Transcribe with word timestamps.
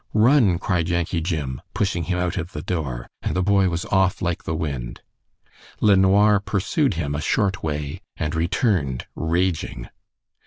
"Run!" 0.15 0.57
cried 0.57 0.89
Yankee 0.89 1.21
Jim, 1.21 1.61
pushing 1.75 2.05
him 2.05 2.17
out 2.17 2.35
of 2.35 2.53
the 2.53 2.63
door, 2.63 3.05
and 3.21 3.35
the 3.35 3.43
boy 3.43 3.69
was 3.69 3.85
off 3.85 4.19
like 4.19 4.45
the 4.45 4.55
wind. 4.55 5.01
LeNoir 5.79 6.39
pursued 6.39 6.95
him 6.95 7.13
a 7.13 7.21
short 7.21 7.61
way 7.61 8.01
and 8.17 8.33
returned 8.33 9.05
raging. 9.13 9.89